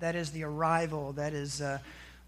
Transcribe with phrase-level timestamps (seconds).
[0.00, 1.12] That is the arrival.
[1.12, 1.78] That is uh,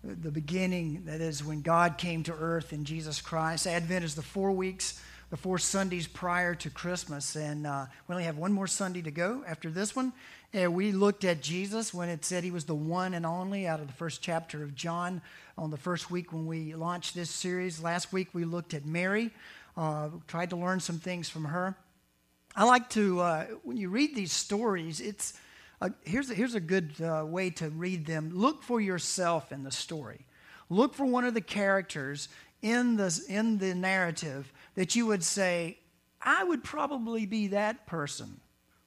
[0.05, 1.05] the beginning.
[1.07, 3.67] That is when God came to earth in Jesus Christ.
[3.67, 7.35] Advent is the four weeks, the four Sundays prior to Christmas.
[7.35, 10.13] And uh, we only have one more Sunday to go after this one.
[10.53, 13.81] And we looked at Jesus when it said he was the one and only out
[13.81, 15.23] of the first chapter of John
[15.57, 17.83] on the first week when we launched this series.
[17.83, 19.31] Last week we looked at Mary,
[19.79, 21.75] uh, tried to learn some things from her.
[22.55, 25.33] I like to, uh, when you read these stories, it's
[25.83, 28.31] uh, here's, a, here's a good uh, way to read them.
[28.33, 30.27] Look for yourself in the story.
[30.71, 32.29] Look for one of the characters
[32.63, 35.79] in the, in the narrative that you would say,
[36.21, 38.41] I would probably be that person.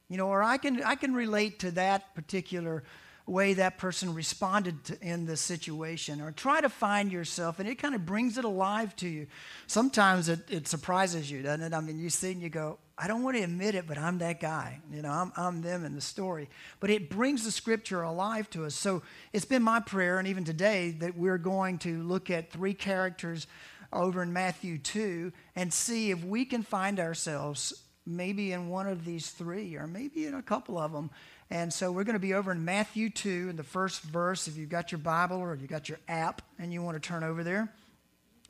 [0.07, 2.83] You know, or I can, I can relate to that particular
[3.25, 7.75] way that person responded to, in the situation or try to find yourself and it
[7.75, 9.25] kind of brings it alive to you
[9.65, 13.07] sometimes it, it surprises you doesn't it i mean you see and you go i
[13.07, 15.95] don't want to admit it but i'm that guy you know I'm, I'm them in
[15.95, 19.01] the story but it brings the scripture alive to us so
[19.33, 23.47] it's been my prayer and even today that we're going to look at three characters
[23.91, 29.03] over in matthew 2 and see if we can find ourselves maybe in one of
[29.03, 31.09] these three or maybe in a couple of them
[31.49, 34.47] and so we're going to be over in Matthew 2 in the first verse.
[34.47, 37.23] If you've got your Bible or you've got your app and you want to turn
[37.23, 37.71] over there,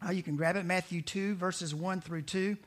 [0.05, 0.65] uh, you can grab it.
[0.65, 2.57] Matthew 2, verses 1 through 2.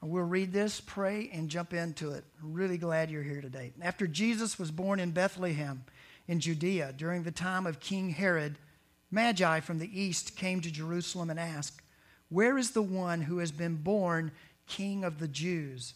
[0.00, 2.24] We'll read this, pray, and jump into it.
[2.40, 3.72] I'm really glad you're here today.
[3.82, 5.84] After Jesus was born in Bethlehem
[6.28, 8.58] in Judea during the time of King Herod,
[9.10, 11.82] Magi from the east came to Jerusalem and asked,
[12.28, 14.30] Where is the one who has been born
[14.66, 15.94] King of the Jews?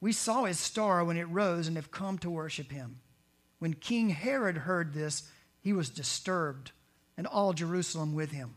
[0.00, 3.00] We saw his star when it rose and have come to worship him.
[3.58, 5.28] When King Herod heard this,
[5.60, 6.72] he was disturbed,
[7.16, 8.56] and all Jerusalem with him.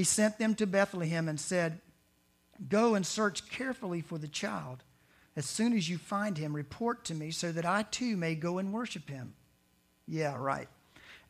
[0.00, 1.78] He sent them to Bethlehem and said,
[2.70, 4.82] Go and search carefully for the child.
[5.36, 8.56] As soon as you find him, report to me so that I too may go
[8.56, 9.34] and worship him.
[10.08, 10.68] Yeah, right.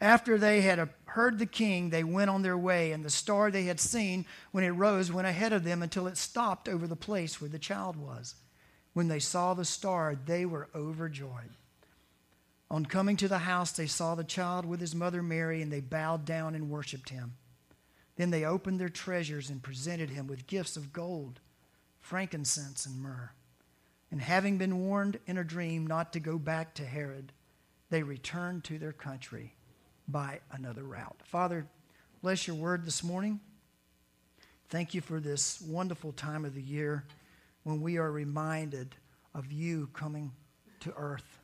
[0.01, 3.65] After they had heard the king, they went on their way, and the star they
[3.65, 7.41] had seen when it rose went ahead of them until it stopped over the place
[7.41, 8.37] where the child was.
[8.93, 11.57] When they saw the star, they were overjoyed.
[12.71, 15.81] On coming to the house, they saw the child with his mother Mary, and they
[15.81, 17.33] bowed down and worshiped him.
[18.21, 21.41] Then they opened their treasures and presented him with gifts of gold,
[22.03, 23.31] frankincense, and myrrh.
[24.11, 27.33] And having been warned in a dream not to go back to Herod,
[27.89, 29.55] they returned to their country
[30.07, 31.23] by another route.
[31.25, 31.67] Father,
[32.21, 33.41] bless your word this morning.
[34.69, 37.07] Thank you for this wonderful time of the year
[37.63, 38.97] when we are reminded
[39.35, 40.31] of you coming
[40.81, 41.40] to earth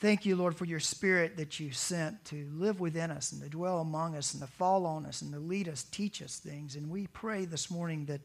[0.00, 3.48] Thank you, Lord, for your spirit that you sent to live within us and to
[3.48, 6.76] dwell among us and to fall on us and to lead us, teach us things.
[6.76, 8.20] And we pray this morning that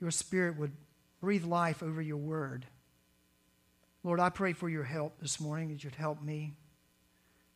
[0.00, 0.72] your spirit would
[1.22, 2.66] breathe life over your word.
[4.04, 6.52] Lord, I pray for your help this morning, that you'd help me.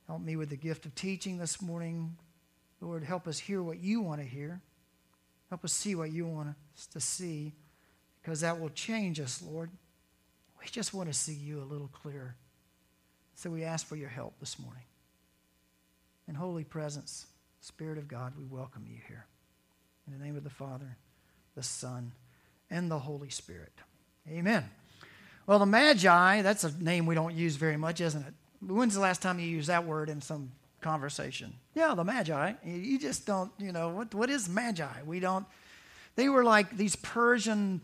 [0.06, 2.16] Help me with the gift of teaching this morning.
[2.81, 4.62] Lord, help us hear what you want to hear.
[5.50, 7.52] Help us see what you want us to see,
[8.22, 9.70] because that will change us, Lord.
[10.58, 12.34] We just want to see you a little clearer.
[13.40, 14.82] So we ask for your help this morning.
[16.28, 17.25] In holy presence,
[17.62, 19.25] Spirit of God, we welcome you here.
[20.06, 20.98] In the name of the Father,
[21.54, 22.12] the Son,
[22.69, 23.72] and the Holy Spirit.
[24.28, 24.69] Amen.
[25.46, 28.34] Well, the Magi, that's a name we don't use very much, isn't it?
[28.60, 30.52] When's the last time you used that word in some
[30.82, 31.54] conversation?
[31.75, 32.52] Yeah, the Magi.
[32.62, 35.00] You just don't, you know, what, what is Magi?
[35.06, 35.46] We don't,
[36.14, 37.81] they were like these Persian,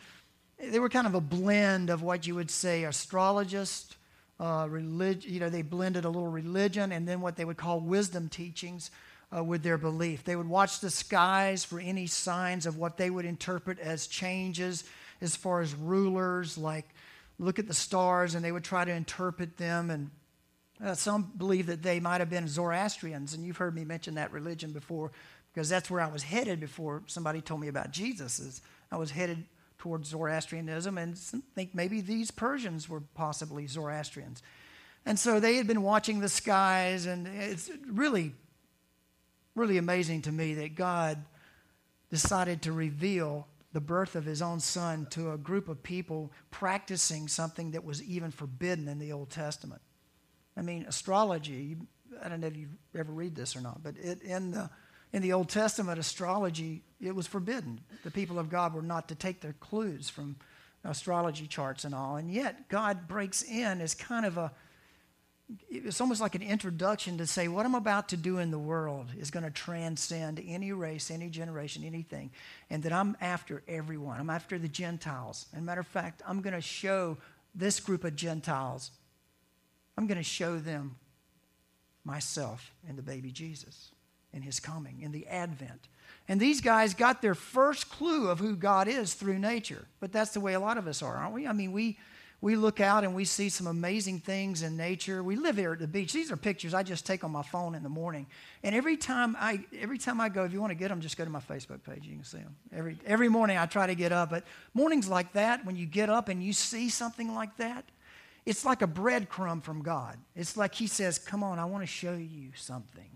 [0.59, 3.96] they were kind of a blend of what you would say astrologists,
[4.39, 7.81] uh, religion, you know, they blended a little religion and then what they would call
[7.81, 8.91] wisdom teachings
[9.35, 10.25] uh, with their belief.
[10.25, 14.85] They would watch the skies for any signs of what they would interpret as changes
[15.21, 16.87] as far as rulers like,
[17.39, 19.91] look at the stars and they would try to interpret them.
[19.91, 20.11] And
[20.85, 23.33] uh, some believe that they might have been Zoroastrians.
[23.35, 25.13] And you've heard me mention that religion before
[25.53, 28.39] because that's where I was headed before somebody told me about Jesus.
[28.39, 28.61] Is
[28.93, 29.45] I was headed
[29.79, 34.43] towards Zoroastrianism and think maybe these Persians were possibly Zoroastrians.
[35.05, 38.35] And so they had been watching the skies, and it's really,
[39.55, 41.25] really amazing to me that God
[42.11, 47.29] decided to reveal the birth of his own son to a group of people practicing
[47.29, 49.83] something that was even forbidden in the Old Testament.
[50.57, 51.77] I mean, astrology,
[52.23, 54.71] I don't know if you ever read this or not, but it, in, the,
[55.13, 57.81] in the Old Testament, astrology, it was forbidden.
[58.05, 60.37] The people of God were not to take their clues from
[60.85, 62.17] astrology charts and all.
[62.17, 64.53] And yet, God breaks in as kind of a
[65.71, 69.13] it's almost like an introduction to say what I'm about to do in the world
[69.17, 72.33] is going to transcend any race, any generation, anything,
[72.69, 74.19] and that I'm after everyone.
[74.19, 75.47] I'm after the Gentiles.
[75.55, 77.17] And matter of fact, I'm going to show
[77.55, 78.91] this group of Gentiles,
[79.97, 80.97] I'm going to show them
[82.05, 83.93] myself and the baby Jesus
[84.37, 85.89] in his coming, in the advent.
[86.29, 89.87] And these guys got their first clue of who God is through nature.
[89.99, 91.47] But that's the way a lot of us are, aren't we?
[91.47, 91.99] I mean, we
[92.43, 95.23] we look out and we see some amazing things in nature.
[95.23, 96.13] We live here at the beach.
[96.13, 98.27] These are pictures I just take on my phone in the morning.
[98.63, 101.17] And every time I, every time I go, if you want to get them, just
[101.17, 102.05] go to my Facebook page.
[102.05, 102.55] You can see them.
[102.73, 104.31] Every, every morning I try to get up.
[104.31, 104.45] But
[104.75, 107.87] mornings like that, when you get up and you see something like that,
[108.45, 110.19] it's like a breadcrumb from God.
[110.37, 113.09] It's like He says, Come on, I want to show you something.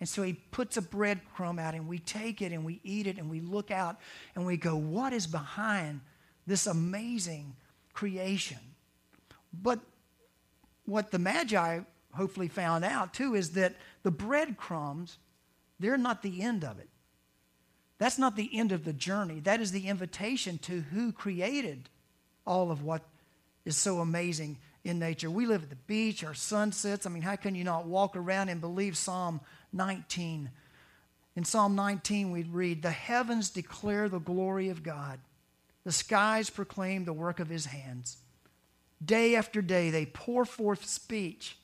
[0.00, 3.18] And so He puts a breadcrumb out and we take it and we eat it
[3.18, 3.98] and we look out
[4.34, 6.00] and we go, What is behind
[6.48, 7.54] this amazing
[7.92, 8.58] creation.
[9.52, 9.80] But
[10.86, 11.80] what the Magi
[12.14, 15.18] hopefully found out too is that the breadcrumbs,
[15.78, 16.88] they're not the end of it.
[17.98, 19.40] That's not the end of the journey.
[19.40, 21.88] That is the invitation to who created
[22.46, 23.02] all of what
[23.64, 25.30] is so amazing in nature.
[25.30, 27.06] We live at the beach, our sunsets.
[27.06, 29.40] I mean, how can you not walk around and believe Psalm
[29.72, 30.50] 19?
[31.36, 35.20] In Psalm 19, we read, The heavens declare the glory of God,
[35.84, 38.18] the skies proclaim the work of his hands.
[39.04, 41.56] Day after day, they pour forth speech.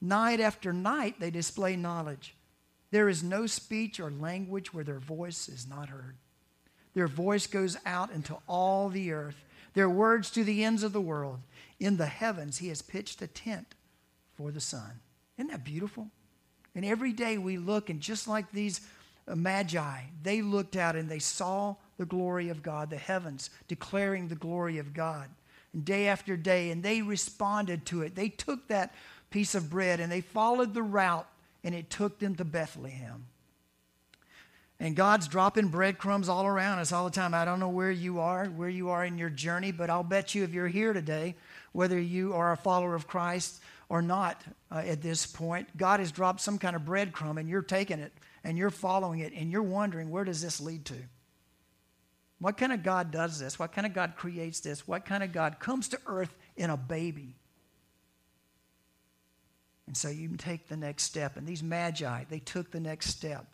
[0.00, 2.34] Night after night, they display knowledge.
[2.90, 6.16] There is no speech or language where their voice is not heard.
[6.94, 11.00] Their voice goes out into all the earth, their words to the ends of the
[11.00, 11.40] world.
[11.80, 13.74] In the heavens, he has pitched a tent
[14.34, 15.00] for the sun.
[15.38, 16.08] Isn't that beautiful?
[16.74, 18.82] And every day we look, and just like these
[19.26, 24.34] magi, they looked out and they saw the glory of God, the heavens declaring the
[24.34, 25.28] glory of God.
[25.72, 28.14] And day after day, and they responded to it.
[28.14, 28.94] They took that
[29.30, 31.28] piece of bread and they followed the route,
[31.64, 33.26] and it took them to Bethlehem.
[34.82, 37.34] And God's dropping breadcrumbs all around us all the time.
[37.34, 40.34] I don't know where you are, where you are in your journey, but I'll bet
[40.34, 41.36] you if you're here today,
[41.72, 43.60] whether you are a follower of Christ
[43.90, 47.60] or not uh, at this point, God has dropped some kind of breadcrumb and you're
[47.60, 48.10] taking it
[48.42, 50.96] and you're following it and you're wondering, where does this lead to?
[52.38, 53.58] What kind of God does this?
[53.58, 54.88] What kind of God creates this?
[54.88, 57.36] What kind of God comes to earth in a baby?
[59.86, 61.36] And so you take the next step.
[61.36, 63.44] And these magi, they took the next step.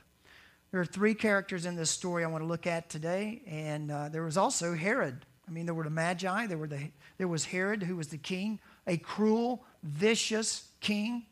[0.70, 3.42] There are three characters in this story I want to look at today.
[3.46, 5.24] And uh, there was also Herod.
[5.48, 8.18] I mean, there were the magi, there, were the, there was Herod, who was the
[8.18, 11.25] king, a cruel, vicious king.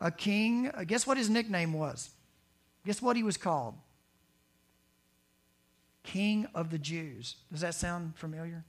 [0.00, 2.10] A king, uh, guess what his nickname was?
[2.84, 3.74] Guess what he was called?
[6.02, 7.36] King of the Jews.
[7.50, 8.64] Does that sound familiar?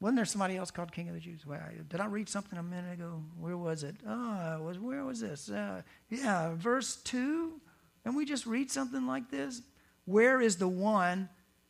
[0.00, 1.46] Wasn't there somebody else called King of the Jews?
[1.46, 3.22] Well, did I read something a minute ago?
[3.38, 3.94] Where was it?
[4.04, 5.48] Oh, was where was this?
[5.48, 7.60] Uh, yeah, verse two.
[8.04, 9.62] And we just read something like this.
[10.04, 11.28] Where is the one?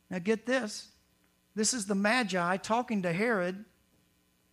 [0.09, 0.89] Now get this.
[1.55, 3.65] This is the Magi talking to Herod.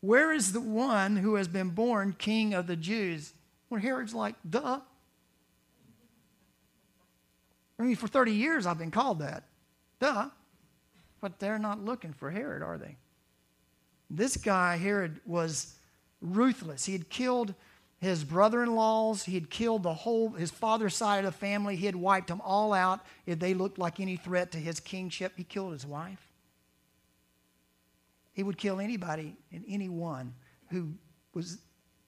[0.00, 3.32] Where is the one who has been born King of the Jews?
[3.68, 4.80] Well, Herod's like, duh.
[7.78, 9.44] I mean, for 30 years I've been called that.
[9.98, 10.28] Duh.
[11.20, 12.96] But they're not looking for Herod, are they?
[14.08, 15.74] This guy, Herod, was
[16.20, 16.84] ruthless.
[16.84, 17.54] He had killed
[18.00, 21.76] his brother in laws, he had killed the whole, his father's side of the family.
[21.76, 25.34] He had wiped them all out if they looked like any threat to his kingship.
[25.36, 26.26] He killed his wife.
[28.32, 30.32] He would kill anybody and anyone
[30.70, 30.94] who
[31.34, 31.58] was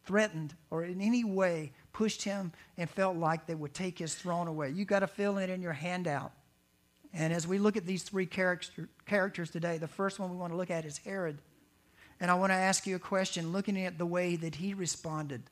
[0.05, 4.49] threatened or in any way pushed him and felt like they would take his throne
[4.49, 4.71] away.
[4.71, 6.33] You got to fill it in your handout.
[7.13, 10.55] And as we look at these three character, characters today, the first one we want
[10.55, 11.37] to look at is Herod.
[12.19, 15.43] And I want to ask you a question looking at the way that he responded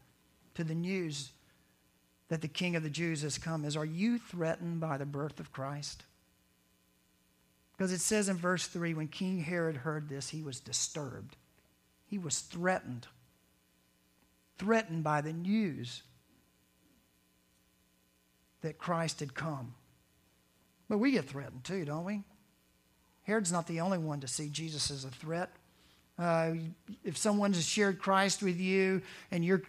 [0.61, 1.31] to the news
[2.29, 5.41] that the King of the Jews has come is Are you threatened by the birth
[5.41, 6.05] of Christ?
[7.73, 11.37] Because it says in verse 3 when King Herod heard this, he was disturbed
[12.07, 13.07] He was threatened.
[14.59, 16.03] Threatened by the news
[18.61, 19.75] that Christ had come.
[20.91, 22.23] But we get threatened too, don't we?
[23.23, 25.51] Herod's not the only one to see Jesus as a threat.
[26.19, 26.53] Uh,
[27.03, 29.01] if someone has shared Christ with you
[29.31, 29.63] and you're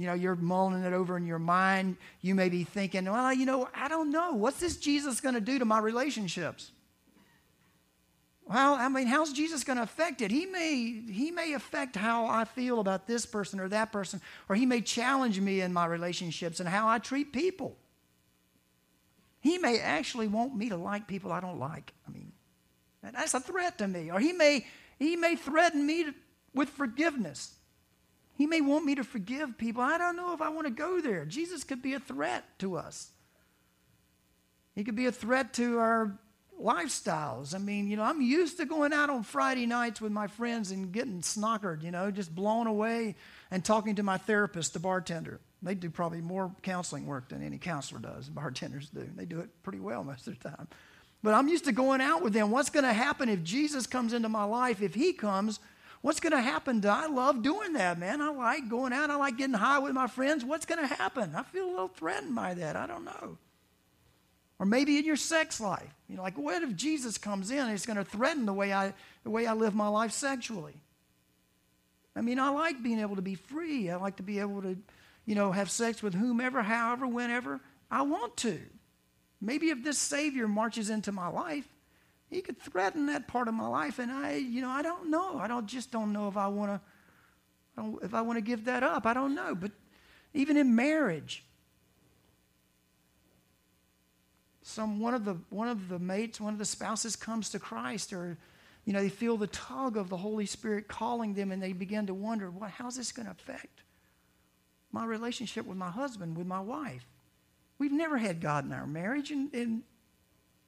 [0.00, 3.46] you know you're mulling it over in your mind you may be thinking well you
[3.46, 6.70] know i don't know what's this jesus going to do to my relationships
[8.46, 12.26] well i mean how's jesus going to affect it he may he may affect how
[12.26, 15.86] i feel about this person or that person or he may challenge me in my
[15.86, 17.76] relationships and how i treat people
[19.40, 21.92] he may actually want me to like people I don't like.
[22.06, 22.32] I mean,
[23.02, 24.10] that's a threat to me.
[24.10, 24.66] Or he may,
[24.98, 26.14] he may threaten me to,
[26.54, 27.54] with forgiveness.
[28.40, 29.82] He may want me to forgive people.
[29.82, 31.26] I don't know if I want to go there.
[31.26, 33.10] Jesus could be a threat to us.
[34.74, 36.18] He could be a threat to our
[36.58, 37.54] lifestyles.
[37.54, 40.70] I mean, you know, I'm used to going out on Friday nights with my friends
[40.70, 43.14] and getting snockered, you know, just blown away
[43.50, 45.38] and talking to my therapist, the bartender.
[45.60, 49.06] They do probably more counseling work than any counselor does, bartenders do.
[49.16, 50.66] They do it pretty well most of the time.
[51.22, 52.50] But I'm used to going out with them.
[52.50, 54.80] What's going to happen if Jesus comes into my life?
[54.80, 55.60] If he comes,
[56.00, 56.84] what's going to happen?
[56.86, 58.20] I love doing that, man.
[58.20, 59.10] I like going out.
[59.10, 60.44] I like getting high with my friends.
[60.44, 61.32] What's going to happen?
[61.34, 62.76] I feel a little threatened by that.
[62.76, 63.38] I don't know.
[64.58, 65.94] Or maybe in your sex life.
[66.08, 68.72] You know, like what if Jesus comes in and it's going to threaten the way
[68.72, 68.92] I
[69.24, 70.74] the way I live my life sexually?
[72.14, 73.88] I mean, I like being able to be free.
[73.90, 74.76] I like to be able to
[75.30, 78.58] you know, have sex with whomever, however, whenever I want to.
[79.40, 81.68] Maybe if this Savior marches into my life,
[82.30, 85.38] he could threaten that part of my life, and I, you know, I don't know.
[85.38, 86.80] I don't just don't know if I want
[87.76, 89.04] to, if I want to give that up.
[89.04, 89.54] I don't know.
[89.56, 89.72] But
[90.32, 91.44] even in marriage,
[94.62, 98.12] some one of the one of the mates, one of the spouses comes to Christ,
[98.12, 98.38] or
[98.84, 102.06] you know, they feel the tug of the Holy Spirit calling them, and they begin
[102.06, 103.82] to wonder, well, how's this going to affect
[104.92, 107.06] my relationship with my husband, with my wife.
[107.78, 109.82] We've never had God in our marriage, and, and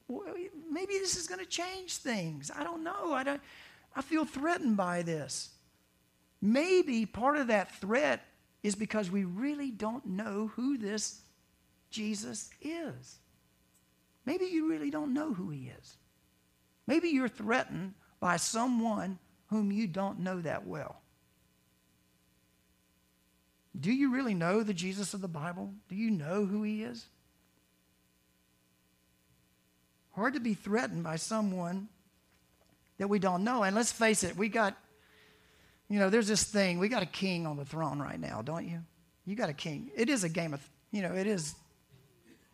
[0.09, 2.51] maybe this is going to change things.
[2.55, 3.13] I don't know.
[3.13, 3.41] I, don't,
[3.95, 5.49] I feel threatened by this.
[6.41, 8.25] Maybe part of that threat
[8.63, 11.21] is because we really don't know who this
[11.89, 13.19] Jesus is.
[14.25, 15.97] Maybe you really don't know who he is.
[16.87, 21.01] Maybe you're threatened by someone whom you don't know that well.
[23.79, 25.73] Do you really know the Jesus of the Bible?
[25.89, 27.05] Do you know who he is?
[30.13, 31.89] Hard to be threatened by someone
[32.97, 33.63] that we don't know.
[33.63, 34.77] And let's face it, we got,
[35.89, 36.79] you know, there's this thing.
[36.79, 38.79] We got a king on the throne right now, don't you?
[39.25, 39.91] You got a king.
[39.95, 41.55] It is a game of, you know, it is,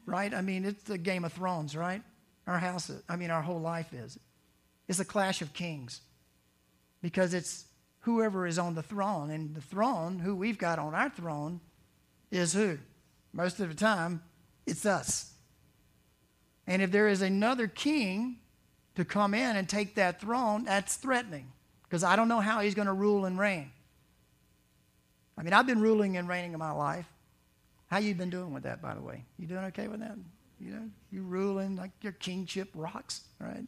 [0.05, 0.33] right?
[0.33, 2.01] I mean, it's the Game of Thrones, right?
[2.47, 4.17] Our house, I mean, our whole life is.
[4.87, 6.01] It's a clash of kings
[7.01, 7.65] because it's
[8.01, 9.29] whoever is on the throne.
[9.29, 11.59] And the throne, who we've got on our throne,
[12.31, 12.77] is who?
[13.33, 14.23] Most of the time,
[14.65, 15.33] it's us.
[16.69, 18.37] And if there is another king
[18.93, 21.51] to come in and take that throne, that's threatening
[21.83, 23.71] because I don't know how he's going to rule and reign.
[25.35, 27.07] I mean, I've been ruling and reigning in my life.
[27.87, 29.25] How you been doing with that, by the way?
[29.39, 30.15] You doing okay with that?
[30.59, 33.65] You know, you ruling like your kingship rocks, right?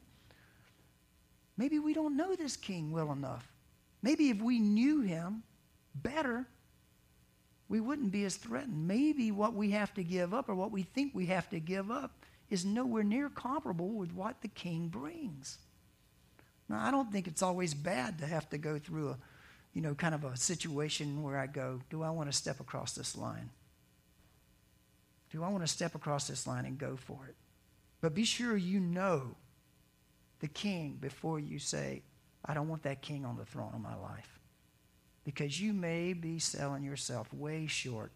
[1.58, 3.48] Maybe we don't know this king well enough.
[4.03, 5.41] Maybe if we knew him
[5.96, 6.46] better,
[7.67, 8.88] we wouldn't be as threatened.
[8.88, 11.89] Maybe what we have to give up or what we think we have to give
[11.89, 12.12] up
[12.51, 15.58] is nowhere near comparable with what the king brings.
[16.70, 19.17] Now, I don't think it's always bad to have to go through a,
[19.74, 22.93] you know, kind of a situation where I go, do I want to step across
[22.93, 23.50] this line?
[25.31, 27.36] Do I want to step across this line and go for it?
[28.01, 29.36] But be sure you know
[30.39, 32.01] the king before you say,
[32.43, 34.39] I don't want that king on the throne of my life.
[35.24, 38.12] Because you may be selling yourself way short.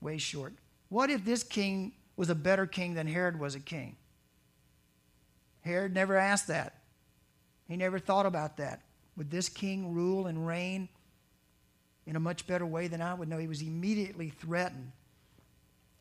[0.00, 0.54] Way short.
[0.88, 3.96] What if this king was a better king than Herod was a king?
[5.60, 6.80] Herod never asked that.
[7.68, 8.82] He never thought about that.
[9.16, 10.88] Would this king rule and reign
[12.06, 13.28] in a much better way than I would?
[13.28, 13.38] know?
[13.38, 14.92] he was immediately threatened.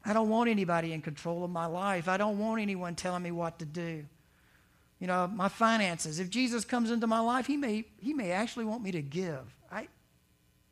[0.06, 2.08] I don't want anybody in control of my life.
[2.08, 4.06] I don't want anyone telling me what to do
[5.00, 6.20] you know, my finances.
[6.20, 9.56] If Jesus comes into my life, he may, he may actually want me to give.
[9.72, 9.88] I,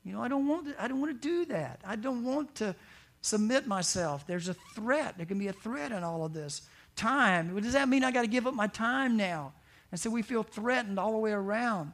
[0.04, 1.82] you know, I don't want to, I don't want to do that.
[1.86, 2.76] I don't want to
[3.24, 4.28] submit myself.
[4.28, 5.16] There's a threat.
[5.18, 6.62] There can be a threat in all of this.
[6.96, 7.54] Time.
[7.54, 8.04] What does that mean?
[8.04, 9.54] I got to give up my time now.
[9.90, 11.94] And so we feel threatened all the way around.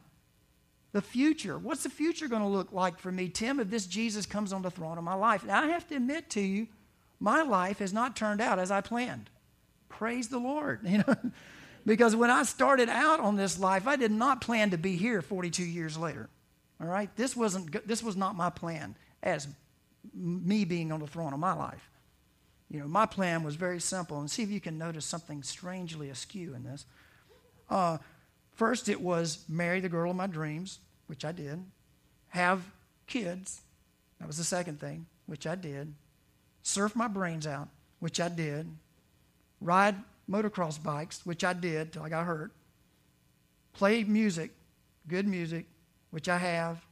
[0.92, 1.56] The future.
[1.56, 4.62] What's the future going to look like for me, Tim, if this Jesus comes on
[4.62, 5.44] the throne of my life?
[5.44, 6.66] Now, I have to admit to you,
[7.20, 9.30] my life has not turned out as I planned.
[9.88, 10.80] Praise the Lord.
[10.86, 11.16] You know,
[11.86, 15.22] because when I started out on this life, I did not plan to be here
[15.22, 16.28] 42 years later.
[16.78, 17.14] All right?
[17.16, 19.48] This, wasn't, this was not my plan as
[20.14, 21.90] me being on the throne of my life.
[22.70, 24.20] You know, my plan was very simple.
[24.20, 26.86] And see if you can notice something strangely askew in this.
[27.68, 27.98] Uh,
[28.52, 31.64] first, it was marry the girl of my dreams, which I did.
[32.28, 32.62] Have
[33.06, 33.60] kids.
[34.20, 35.92] That was the second thing, which I did.
[36.62, 38.68] Surf my brains out, which I did.
[39.60, 39.96] Ride
[40.30, 42.52] motocross bikes, which I did till I got hurt.
[43.72, 44.52] Play music,
[45.08, 45.66] good music,
[46.10, 46.84] which I have,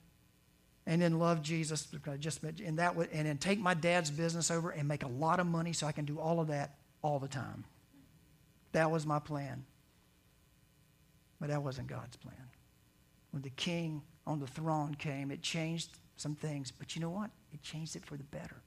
[0.89, 4.51] and then love Jesus I just and that would, and then take my dad's business
[4.51, 7.19] over and make a lot of money so I can do all of that all
[7.19, 7.65] the time.
[8.73, 9.67] That was my plan.
[11.39, 12.49] But that wasn't God's plan.
[13.33, 16.71] When the king on the throne came, it changed some things.
[16.71, 17.31] But you know what?
[17.53, 18.63] It changed it for the better.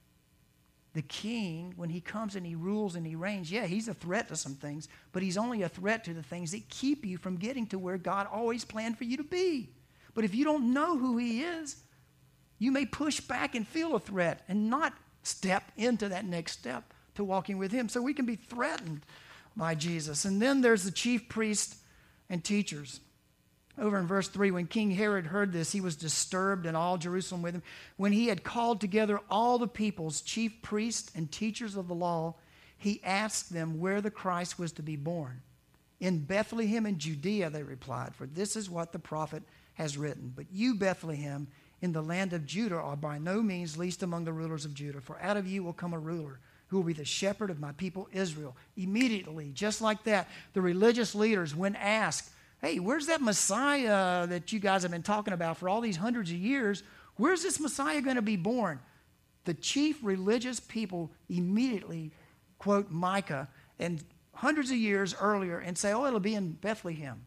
[0.94, 4.28] The king, when he comes and he rules and he reigns, yeah, he's a threat
[4.28, 7.36] to some things, but he's only a threat to the things that keep you from
[7.36, 9.70] getting to where God always planned for you to be.
[10.14, 11.82] But if you don't know who He is,
[12.62, 14.92] you may push back and feel a threat and not
[15.22, 17.88] step into that next step to walking with Him.
[17.88, 19.04] So we can be threatened
[19.56, 20.24] by Jesus.
[20.24, 21.76] And then there's the chief priests
[22.30, 23.00] and teachers.
[23.78, 27.42] Over in verse 3, when King Herod heard this, he was disturbed and all Jerusalem
[27.42, 27.62] with him.
[27.96, 32.34] When he had called together all the people's chief priests and teachers of the law,
[32.76, 35.40] he asked them where the Christ was to be born.
[36.00, 39.42] In Bethlehem in Judea, they replied, for this is what the prophet
[39.74, 40.32] has written.
[40.34, 41.48] But you, Bethlehem,
[41.82, 45.00] in the land of Judah, are by no means least among the rulers of Judah,
[45.00, 47.72] for out of you will come a ruler who will be the shepherd of my
[47.72, 48.56] people Israel.
[48.76, 52.30] Immediately, just like that, the religious leaders, when asked,
[52.62, 56.30] Hey, where's that Messiah that you guys have been talking about for all these hundreds
[56.30, 56.84] of years?
[57.16, 58.78] Where's this Messiah going to be born?
[59.44, 62.12] The chief religious people immediately
[62.58, 63.48] quote Micah
[63.80, 67.26] and hundreds of years earlier and say, Oh, it'll be in Bethlehem.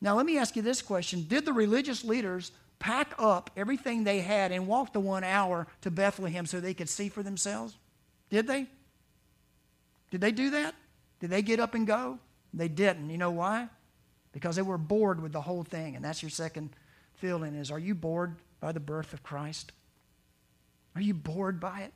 [0.00, 2.50] Now, let me ask you this question Did the religious leaders
[2.84, 6.90] pack up everything they had and walk the one hour to Bethlehem so they could
[6.90, 7.78] see for themselves?
[8.28, 8.66] Did they?
[10.10, 10.74] Did they do that?
[11.18, 12.18] Did they get up and go?
[12.52, 13.08] They didn't.
[13.08, 13.70] You know why?
[14.32, 15.96] Because they were bored with the whole thing.
[15.96, 16.76] And that's your second
[17.14, 19.72] feeling is are you bored by the birth of Christ?
[20.94, 21.92] Are you bored by it?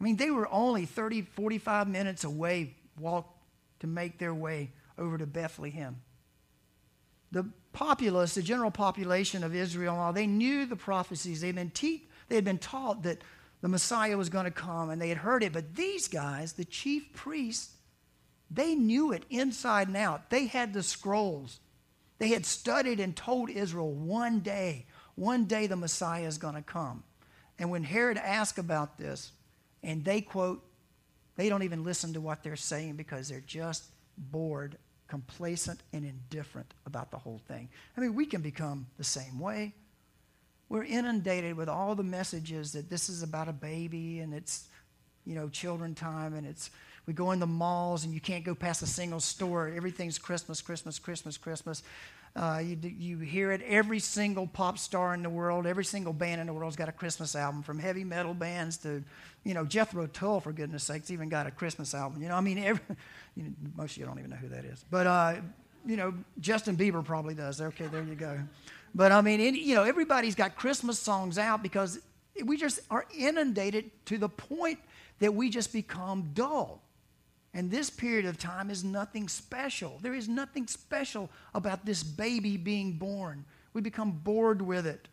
[0.00, 3.28] I mean, they were only 30, 45 minutes away walk
[3.80, 6.00] to make their way over to Bethlehem.
[7.32, 11.40] The populace, the general population of Israel, all, they knew the prophecies.
[11.40, 13.22] They'd been te- they had been taught that
[13.60, 15.52] the Messiah was going to come and they had heard it.
[15.52, 17.74] But these guys, the chief priests,
[18.50, 20.30] they knew it inside and out.
[20.30, 21.60] They had the scrolls.
[22.18, 26.62] They had studied and told Israel one day, one day the Messiah is going to
[26.62, 27.02] come.
[27.58, 29.32] And when Herod asked about this,
[29.82, 30.64] and they quote,
[31.36, 33.84] they don't even listen to what they're saying because they're just
[34.16, 34.76] bored,
[35.12, 37.68] complacent, and indifferent about the whole thing.
[37.98, 39.74] I mean, we can become the same way.
[40.70, 44.68] We're inundated with all the messages that this is about a baby and it's,
[45.26, 46.70] you know, children time and it's,
[47.06, 49.72] we go in the malls and you can't go past a single store.
[49.74, 51.82] Everything's Christmas, Christmas, Christmas, Christmas.
[52.34, 53.60] Uh, you, you hear it.
[53.62, 56.92] Every single pop star in the world, every single band in the world's got a
[56.92, 59.04] Christmas album, from heavy metal bands to,
[59.44, 62.22] you know, Jethro Tull, for goodness sakes, even got a Christmas album.
[62.22, 62.82] You know, I mean, every,
[63.36, 64.84] you know, most of you don't even know who that is.
[64.90, 65.34] But, uh,
[65.84, 67.60] you know, Justin Bieber probably does.
[67.60, 68.38] Okay, there you go.
[68.94, 71.98] But, I mean, you know, everybody's got Christmas songs out because
[72.44, 74.78] we just are inundated to the point
[75.18, 76.80] that we just become dull.
[77.54, 79.98] And this period of time is nothing special.
[80.00, 83.44] There is nothing special about this baby being born.
[83.74, 85.08] We become bored with it.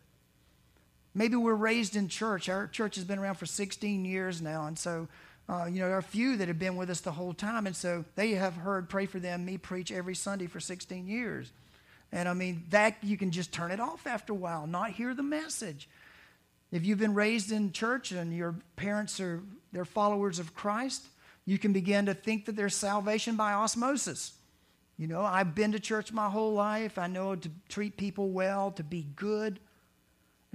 [1.14, 2.48] Maybe we're raised in church.
[2.48, 4.66] Our church has been around for 16 years now.
[4.66, 5.08] And so,
[5.48, 7.66] uh, you know, there are a few that have been with us the whole time.
[7.66, 11.52] And so they have heard Pray for Them, me preach every Sunday for 16 years.
[12.12, 15.14] And I mean, that you can just turn it off after a while, not hear
[15.14, 15.88] the message.
[16.72, 21.04] If you've been raised in church and your parents are they're followers of Christ,
[21.50, 24.34] you can begin to think that there's salvation by osmosis.
[24.96, 26.96] You know, I've been to church my whole life.
[26.96, 29.58] I know to treat people well, to be good,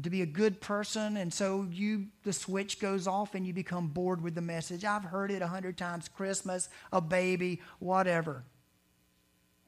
[0.01, 1.17] to be a good person.
[1.17, 4.85] And so you the switch goes off and you become bored with the message.
[4.85, 8.45] I've heard it a hundred times Christmas, a baby, whatever.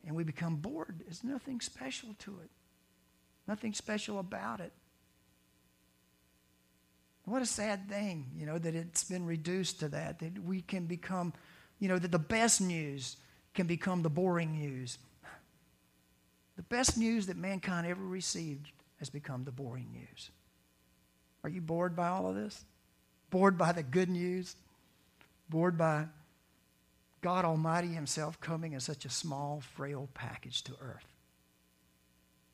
[0.06, 1.02] And we become bored.
[1.04, 2.50] There's nothing special to it,
[3.50, 4.72] nothing special about it.
[7.28, 10.86] What a sad thing, you know, that it's been reduced to that, that we can
[10.86, 11.34] become,
[11.78, 13.18] you know, that the best news
[13.54, 14.98] can become the boring news.
[16.56, 20.32] The best news that mankind ever received has become the boring news.
[21.44, 22.64] Are you bored by all of this?
[23.30, 24.56] Bored by the good news?
[25.50, 26.06] Bored by
[27.20, 31.12] God Almighty Himself coming in such a small, frail package to earth?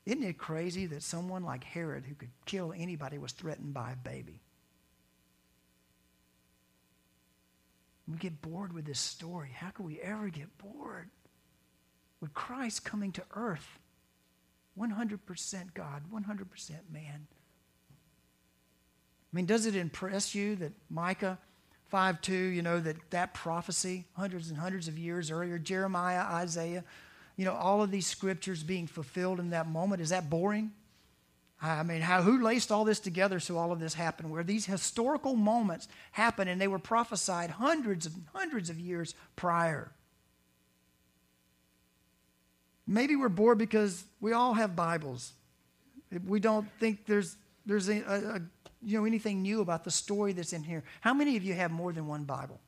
[0.04, 3.96] Isn't it crazy that someone like Herod, who could kill anybody, was threatened by a
[3.96, 4.40] baby?
[8.06, 9.50] We get bored with this story.
[9.54, 11.08] How can we ever get bored?
[12.20, 13.78] With Christ coming to earth,
[14.78, 17.26] 100% God, 100% man.
[17.90, 21.38] I mean, does it impress you that Micah
[21.88, 26.84] 5 2, you know, that that prophecy, hundreds and hundreds of years earlier, Jeremiah, Isaiah,
[27.36, 30.72] you know, all of these scriptures being fulfilled in that moment, is that boring?
[31.62, 34.30] I mean, how, who laced all this together so all of this happened?
[34.30, 39.90] Where these historical moments happened and they were prophesied hundreds and hundreds of years prior.
[42.86, 45.32] Maybe we're bored because we all have Bibles.
[46.26, 48.42] We don't think there's, there's a, a,
[48.82, 50.84] you know, anything new about the story that's in here.
[51.00, 52.60] How many of you have more than one Bible?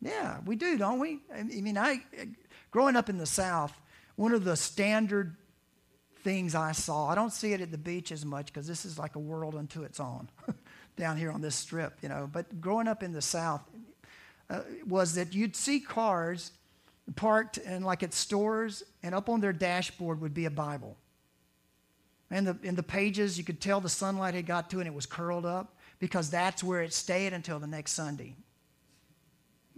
[0.00, 1.20] Yeah, we do, don't we?
[1.34, 2.00] I mean, I
[2.70, 3.78] growing up in the South,
[4.16, 5.36] one of the standard
[6.22, 7.08] things I saw.
[7.08, 9.54] I don't see it at the beach as much because this is like a world
[9.54, 10.28] unto its own
[10.96, 12.28] down here on this strip, you know.
[12.30, 13.62] But growing up in the South
[14.50, 16.52] uh, was that you'd see cars
[17.16, 20.96] parked and like at stores, and up on their dashboard would be a Bible.
[22.30, 24.88] And the, in the pages, you could tell the sunlight had got to it and
[24.88, 28.36] it was curled up because that's where it stayed until the next Sunday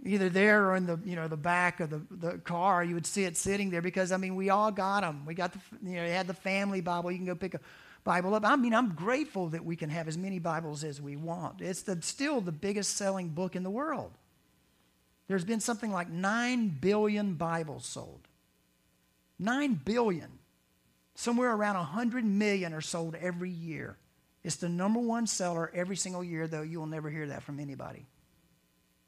[0.03, 3.05] either there or in the you know the back of the, the car you would
[3.05, 5.95] see it sitting there because i mean we all got them we got the you
[5.95, 7.11] know you had the family bible.
[7.11, 7.59] You can go pick a
[8.03, 8.43] bible up.
[8.45, 11.61] I mean i'm grateful that we can have as many bibles as we want.
[11.61, 14.11] It's the, still the biggest selling book in the world.
[15.27, 18.27] There's been something like 9 billion bibles sold.
[19.39, 20.29] 9 billion.
[21.15, 23.97] Somewhere around 100 million are sold every year.
[24.43, 27.59] It's the number one seller every single year though you will never hear that from
[27.59, 28.07] anybody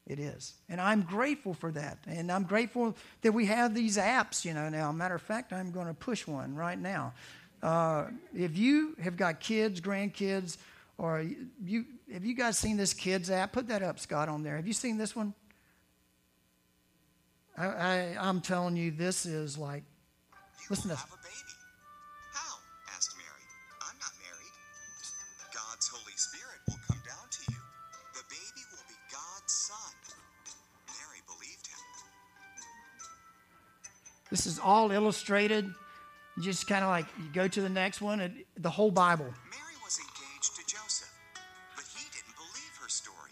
[0.05, 0.53] it is.
[0.67, 1.99] And I'm grateful for that.
[2.07, 4.91] And I'm grateful that we have these apps, you know, now.
[4.91, 7.13] Matter of fact, I'm going to push one right now.
[7.61, 10.57] Uh, if you have got kids, grandkids,
[10.97, 11.25] or
[11.63, 13.53] you, have you guys seen this kids app?
[13.53, 14.57] Put that up, Scott, on there.
[14.57, 15.33] Have you seen this one?
[17.57, 19.83] I, I, I'm telling you, this is like,
[20.69, 21.05] listen to this.
[34.33, 35.71] This is all illustrated.
[36.41, 39.25] Just kind of like you go to the next one, and the whole Bible.
[39.25, 41.13] Mary was engaged to Joseph,
[41.75, 43.29] but he didn't believe her story.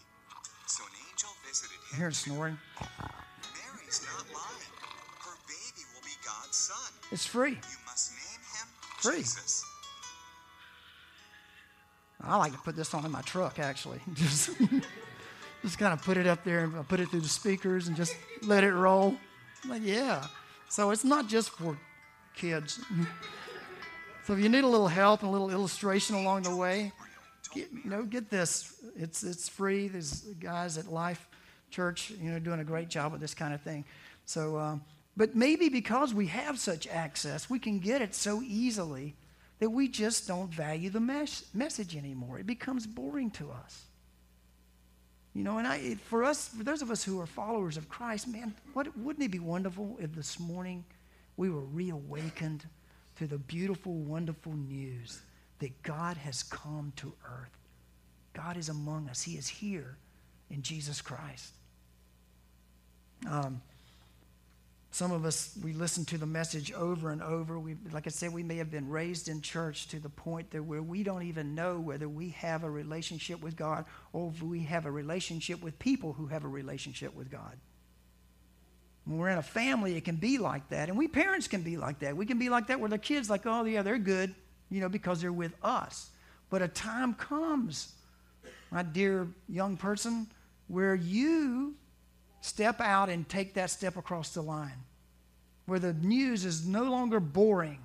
[0.68, 1.98] So an angel visited him.
[1.98, 2.56] Here's snoring.
[2.80, 4.72] Mary's not lying.
[5.26, 6.94] Her baby will be God's son.
[7.12, 7.54] It's free.
[7.54, 8.68] You must name him
[9.00, 9.18] free.
[9.18, 9.66] Jesus.
[12.22, 14.02] I like to put this on in my truck, actually.
[14.14, 14.52] Just,
[15.64, 18.16] just kind of put it up there and put it through the speakers and just
[18.44, 19.16] let it roll.
[19.68, 20.28] Like, yeah.
[20.72, 21.78] So it's not just for
[22.34, 22.80] kids.
[24.24, 26.94] so if you need a little help and a little illustration along the way,
[27.54, 28.74] get, you know, get this.
[28.96, 29.90] It's, it's free.
[29.90, 31.28] There's guys at Life
[31.72, 33.84] Church, you know, doing a great job with this kind of thing.
[34.24, 34.82] So, um,
[35.18, 39.14] but maybe because we have such access, we can get it so easily
[39.60, 42.40] that we just don't value the mes- message anymore.
[42.40, 43.88] It becomes boring to us.
[45.34, 48.28] You know, and I, for us, for those of us who are followers of Christ,
[48.28, 50.84] man, what, wouldn't it be wonderful if this morning
[51.38, 52.66] we were reawakened
[53.18, 55.22] to the beautiful, wonderful news
[55.60, 57.58] that God has come to earth?
[58.34, 59.22] God is among us.
[59.22, 59.98] He is here
[60.50, 61.54] in Jesus Christ.
[63.30, 63.62] Um,
[64.94, 67.58] some of us, we listen to the message over and over.
[67.58, 70.64] We, like I said, we may have been raised in church to the point that
[70.64, 74.64] where we don't even know whether we have a relationship with God or if we
[74.64, 77.58] have a relationship with people who have a relationship with God.
[79.06, 80.90] When we're in a family, it can be like that.
[80.90, 82.18] And we parents can be like that.
[82.18, 84.36] We can be like that where the kids like, oh, yeah, they're good,
[84.70, 86.10] you know, because they're with us.
[86.50, 87.94] But a time comes,
[88.72, 90.28] my dear young person,
[90.68, 91.76] where you
[92.42, 94.84] step out and take that step across the line
[95.66, 97.80] where the news is no longer boring,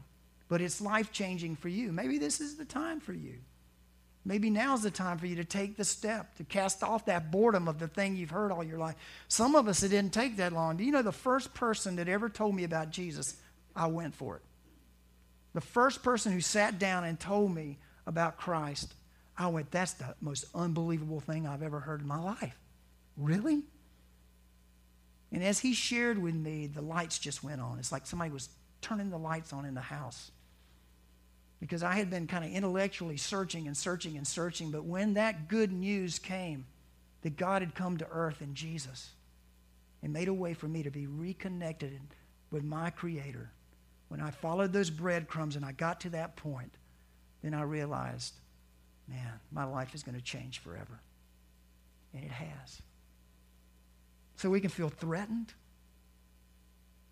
[0.49, 1.93] but it's life changing for you.
[1.93, 3.35] Maybe this is the time for you.
[4.25, 7.69] Maybe now's the time for you to take the step, to cast off that boredom
[7.69, 8.97] of the thing you've heard all your life.
[9.29, 10.77] Some of us, it didn't take that long.
[10.77, 13.37] Do you know the first person that ever told me about Jesus?
[13.77, 14.43] I went for it.
[15.55, 18.93] The first person who sat down and told me about Christ,
[19.39, 22.59] I went, that's the most unbelievable thing I've ever heard in my life.
[23.17, 23.63] Really?
[25.33, 27.79] And as he shared with me, the lights just went on.
[27.79, 28.49] It's like somebody was
[28.81, 30.31] turning the lights on in the house.
[31.61, 35.49] Because I had been kind of intellectually searching and searching and searching, but when that
[35.49, 36.67] good news came
[37.23, 39.11] that God had come to earth in Jesus
[40.03, 41.99] and made a way for me to be reconnected
[42.51, 43.51] with my Creator,
[44.09, 46.73] when I followed those breadcrumbs and I got to that point,
[47.43, 48.35] then I realized,
[49.09, 51.01] man, my life is going to change forever.
[52.15, 52.83] And it has.
[54.37, 55.55] So we can feel threatened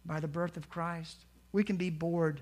[0.04, 1.24] by the birth of Christ.
[1.52, 2.40] We can be bored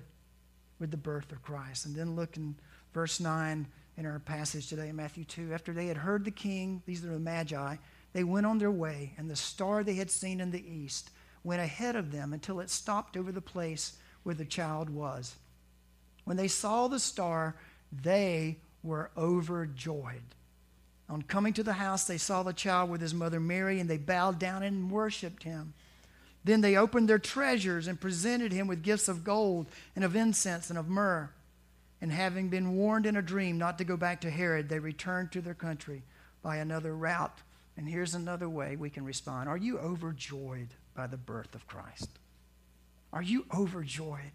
[0.78, 1.86] with the birth of Christ.
[1.86, 2.56] And then look in
[2.92, 3.66] verse 9
[3.96, 5.52] in our passage today in Matthew 2.
[5.52, 7.76] After they had heard the king, these are the Magi,
[8.12, 11.10] they went on their way, and the star they had seen in the east
[11.44, 15.36] went ahead of them until it stopped over the place where the child was.
[16.24, 17.56] When they saw the star,
[17.90, 20.34] they were overjoyed.
[21.12, 23.98] On coming to the house, they saw the child with his mother Mary, and they
[23.98, 25.74] bowed down and worshiped him.
[26.42, 30.70] Then they opened their treasures and presented him with gifts of gold and of incense
[30.70, 31.28] and of myrrh.
[32.00, 35.32] And having been warned in a dream not to go back to Herod, they returned
[35.32, 36.02] to their country
[36.40, 37.42] by another route.
[37.76, 42.08] And here's another way we can respond Are you overjoyed by the birth of Christ?
[43.12, 44.32] Are you overjoyed?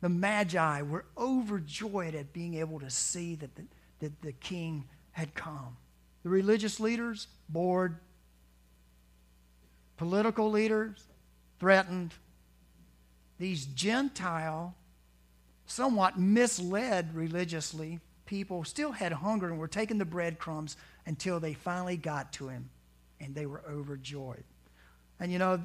[0.00, 3.62] The Magi were overjoyed at being able to see that the,
[4.00, 4.84] that the king
[5.18, 5.76] had come.
[6.22, 7.96] The religious leaders, bored.
[9.96, 11.04] Political leaders,
[11.58, 12.14] threatened.
[13.38, 14.74] These Gentile,
[15.66, 21.96] somewhat misled religiously, people still had hunger and were taking the breadcrumbs until they finally
[21.96, 22.70] got to him
[23.20, 24.44] and they were overjoyed.
[25.18, 25.64] And you know,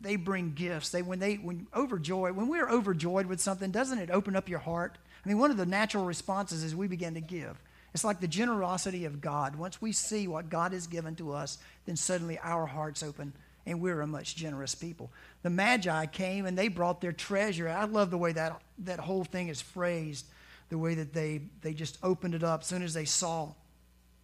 [0.00, 0.90] they bring gifts.
[0.90, 4.58] They when they when overjoyed, when we're overjoyed with something, doesn't it open up your
[4.58, 4.98] heart?
[5.24, 7.60] I mean, one of the natural responses is we begin to give.
[7.94, 9.56] It's like the generosity of God.
[9.56, 13.32] Once we see what God has given to us, then suddenly our hearts open
[13.66, 15.10] and we're a much generous people.
[15.42, 17.68] The Magi came and they brought their treasure.
[17.68, 20.26] I love the way that, that whole thing is phrased,
[20.68, 23.52] the way that they, they just opened it up as soon as they saw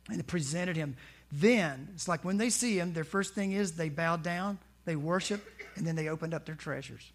[0.09, 0.97] and presented him.
[1.33, 4.97] Then, it's like when they see him, their first thing is they bow down, they
[4.97, 5.45] worship,
[5.77, 7.13] and then they opened up their treasures.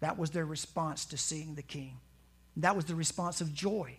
[0.00, 1.98] That was their response to seeing the king.
[2.58, 3.96] That was the response of joy,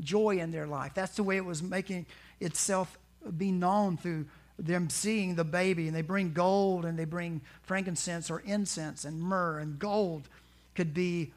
[0.00, 0.92] joy in their life.
[0.94, 2.06] That's the way it was making
[2.40, 2.98] itself
[3.36, 4.26] be known through
[4.58, 5.86] them seeing the baby.
[5.86, 9.58] And they bring gold and they bring frankincense or incense and myrrh.
[9.58, 10.28] And gold
[10.74, 11.32] could be,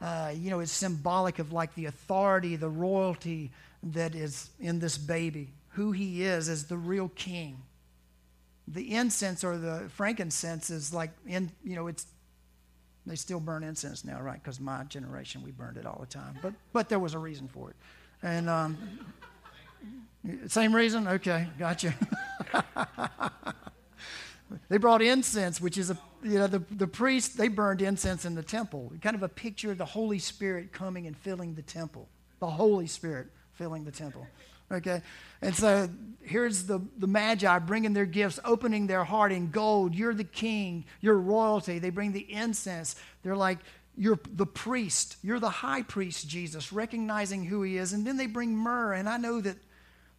[0.00, 3.50] uh, you know, it's symbolic of like the authority, the royalty
[3.82, 7.62] that is in this baby, who he is as the real king
[8.72, 12.06] the incense or the frankincense is like in you know it's
[13.06, 16.38] they still burn incense now right because my generation we burned it all the time
[16.42, 17.76] but but there was a reason for it
[18.22, 18.78] and um,
[20.46, 21.94] same reason okay gotcha
[24.68, 28.34] they brought incense which is a you know the, the priest they burned incense in
[28.34, 32.08] the temple kind of a picture of the holy spirit coming and filling the temple
[32.40, 34.26] the holy spirit filling the temple
[34.72, 35.02] Okay?
[35.42, 35.88] And so
[36.22, 39.94] here's the, the Magi bringing their gifts, opening their heart in gold.
[39.94, 41.78] You're the king, you're royalty.
[41.78, 42.96] They bring the incense.
[43.22, 43.58] They're like,
[44.00, 47.92] you're the priest, you're the high priest, Jesus, recognizing who he is.
[47.92, 48.94] And then they bring myrrh.
[48.94, 49.58] And I know that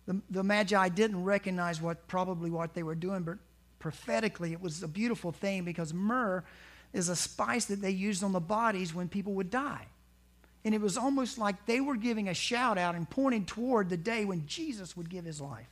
[0.06, 3.38] the, the Magi didn't recognize what probably what they were doing, but
[3.80, 6.44] prophetically it was a beautiful thing because myrrh
[6.94, 9.88] is a spice that they used on the bodies when people would die.
[10.64, 13.98] And it was almost like they were giving a shout out and pointing toward the
[13.98, 15.72] day when Jesus would give his life.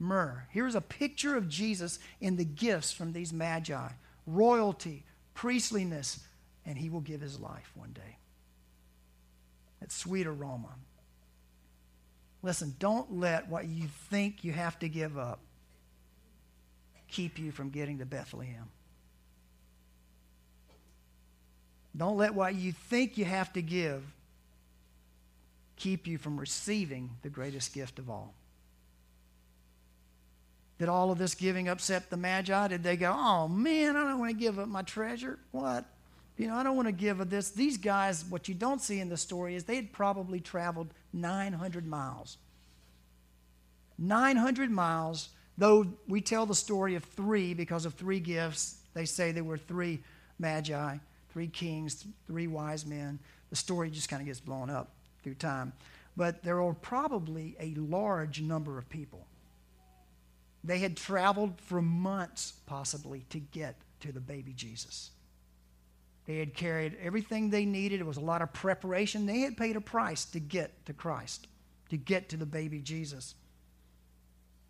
[0.00, 0.48] Myrrh.
[0.50, 3.90] Here's a picture of Jesus in the gifts from these magi
[4.26, 6.18] royalty, priestliness,
[6.66, 8.18] and he will give his life one day.
[9.80, 10.74] That sweet aroma.
[12.42, 15.40] Listen, don't let what you think you have to give up
[17.08, 18.68] keep you from getting to Bethlehem.
[21.96, 24.02] Don't let what you think you have to give
[25.76, 28.34] keep you from receiving the greatest gift of all.
[30.78, 32.68] Did all of this giving upset the Magi?
[32.68, 35.38] Did they go, oh man, I don't want to give up my treasure?
[35.52, 35.86] What?
[36.36, 37.50] You know, I don't want to give this.
[37.50, 41.86] These guys, what you don't see in the story is they had probably traveled 900
[41.86, 42.36] miles.
[43.98, 48.76] 900 miles, though we tell the story of three because of three gifts.
[48.92, 50.00] They say there were three
[50.38, 50.98] Magi
[51.36, 53.18] three kings, three wise men.
[53.50, 54.88] The story just kind of gets blown up
[55.22, 55.74] through time.
[56.16, 59.26] But there were probably a large number of people.
[60.64, 65.10] They had traveled for months, possibly, to get to the baby Jesus.
[66.26, 68.00] They had carried everything they needed.
[68.00, 69.26] It was a lot of preparation.
[69.26, 71.46] They had paid a price to get to Christ,
[71.90, 73.34] to get to the baby Jesus.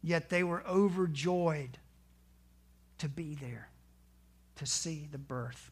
[0.02, 1.78] Yet they were overjoyed
[2.98, 3.70] to be there,
[4.56, 5.70] to see the birth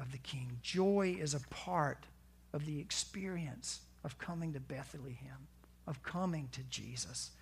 [0.00, 0.58] of the King.
[0.62, 2.06] Joy is a part
[2.52, 5.46] of the experience of coming to Bethlehem,
[5.86, 7.32] of coming to Jesus.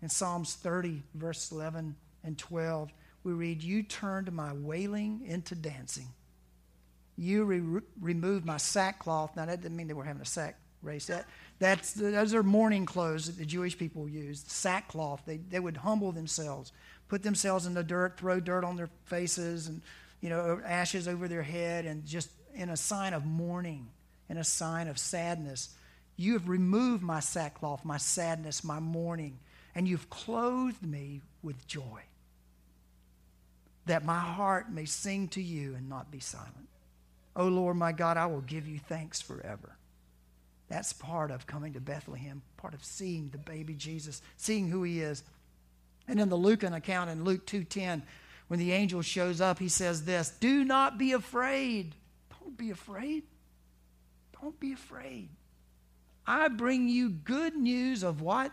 [0.00, 2.92] In Psalms 30, verse 11 and 12,
[3.24, 6.08] we read, You turned my wailing into dancing.
[7.16, 9.36] You re- removed my sackcloth.
[9.36, 11.06] Now, that didn't mean they were having a sack race.
[11.06, 11.26] That,
[11.58, 15.22] that's, those are mourning clothes that the Jewish people used, sackcloth.
[15.26, 16.72] They, they would humble themselves,
[17.08, 19.82] put themselves in the dirt, throw dirt on their faces, and
[20.20, 23.88] you know, ashes over their head, and just in a sign of mourning,
[24.28, 25.70] in a sign of sadness.
[26.16, 29.38] You have removed my sackcloth, my sadness, my mourning,
[29.74, 32.02] and you've clothed me with joy,
[33.86, 36.68] that my heart may sing to you and not be silent.
[37.40, 39.74] O oh Lord my God, I will give you thanks forever.
[40.68, 45.00] That's part of coming to Bethlehem, part of seeing the baby Jesus, seeing who he
[45.00, 45.22] is.
[46.06, 48.02] And in the Lucan account in Luke 2:10,
[48.48, 51.94] when the angel shows up, he says this, "Do not be afraid.
[52.38, 53.22] Don't be afraid.
[54.38, 55.30] Don't be afraid.
[56.26, 58.52] I bring you good news of what?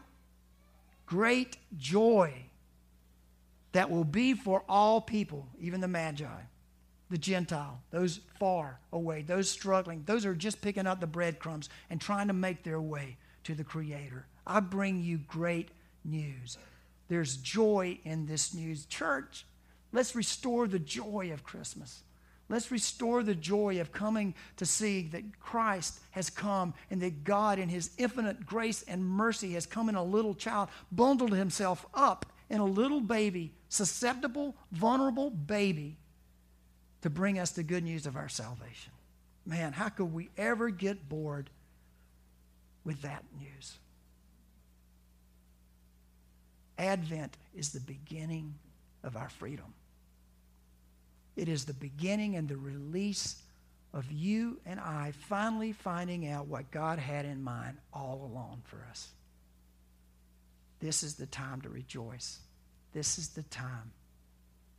[1.05, 2.45] Great joy
[3.73, 6.43] that will be for all people, even the Magi
[7.09, 12.01] the Gentile, those far away, those struggling, those are just picking up the breadcrumbs and
[12.01, 14.25] trying to make their way to the Creator.
[14.45, 15.69] I bring you great
[16.03, 16.57] news.
[17.07, 18.85] There's joy in this news.
[18.85, 19.45] Church,
[19.91, 22.03] let's restore the joy of Christmas.
[22.49, 27.59] Let's restore the joy of coming to see that Christ has come and that God,
[27.59, 32.25] in His infinite grace and mercy, has come in a little child, bundled Himself up
[32.49, 35.97] in a little baby, susceptible, vulnerable baby
[37.01, 38.91] to bring us the good news of our salvation.
[39.45, 41.49] Man, how could we ever get bored
[42.83, 43.77] with that news?
[46.77, 48.55] Advent is the beginning
[49.03, 49.73] of our freedom.
[51.35, 53.41] It is the beginning and the release
[53.93, 58.85] of you and I finally finding out what God had in mind all along for
[58.89, 59.09] us.
[60.79, 62.39] This is the time to rejoice.
[62.93, 63.91] This is the time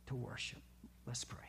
[0.07, 0.61] to worship.
[1.05, 1.48] Let's pray.